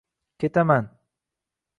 Ketaman! 0.41 0.85